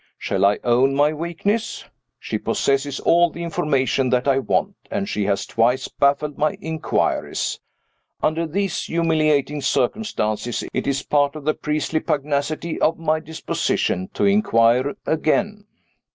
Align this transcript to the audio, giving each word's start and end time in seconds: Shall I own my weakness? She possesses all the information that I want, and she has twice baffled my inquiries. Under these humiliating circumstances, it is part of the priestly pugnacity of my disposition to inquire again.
Shall 0.17 0.45
I 0.45 0.57
own 0.63 0.95
my 0.95 1.13
weakness? 1.13 1.85
She 2.19 2.39
possesses 2.39 2.99
all 2.99 3.29
the 3.29 3.43
information 3.43 4.09
that 4.09 4.27
I 4.27 4.39
want, 4.39 4.75
and 4.89 5.07
she 5.07 5.25
has 5.25 5.45
twice 5.45 5.89
baffled 5.89 6.39
my 6.39 6.53
inquiries. 6.59 7.59
Under 8.23 8.47
these 8.47 8.85
humiliating 8.85 9.61
circumstances, 9.61 10.63
it 10.73 10.87
is 10.87 11.03
part 11.03 11.35
of 11.35 11.45
the 11.45 11.53
priestly 11.53 11.99
pugnacity 11.99 12.81
of 12.81 12.97
my 12.97 13.19
disposition 13.19 14.09
to 14.15 14.25
inquire 14.25 14.95
again. 15.05 15.65